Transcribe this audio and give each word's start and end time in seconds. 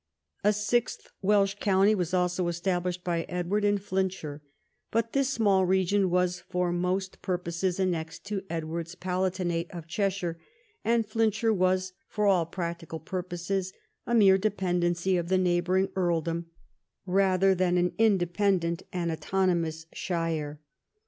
A 0.43 0.51
sixth 0.51 1.11
Welsh 1.21 1.57
county 1.59 1.93
was 1.93 2.11
also 2.11 2.45
estab 2.49 2.85
lished 2.85 3.03
by 3.03 3.21
Edward 3.29 3.63
in 3.63 3.77
Flintshire, 3.77 4.41
but 4.89 5.13
this 5.13 5.29
small 5.29 5.63
region 5.63 6.05
Avas 6.09 6.41
for 6.49 6.71
most 6.73 7.21
purposes 7.21 7.79
annexed 7.79 8.25
to 8.25 8.41
Edward's 8.49 8.95
Palatinate 8.95 9.69
of 9.69 9.85
Cheshire, 9.85 10.39
and 10.83 11.05
Flintshire 11.05 11.53
was 11.53 11.93
for 12.07 12.25
all 12.25 12.47
practical 12.47 12.99
pur 12.99 13.21
poses 13.21 13.73
a 14.07 14.15
mere 14.15 14.39
dependency 14.39 15.17
of 15.17 15.29
the 15.29 15.37
neighbouring 15.37 15.89
earldom 15.95 16.47
rather 17.05 17.53
than 17.53 17.77
an 17.77 17.93
independent 17.99 18.81
and 18.91 19.11
autonomous 19.11 19.85
shire. 19.93 20.59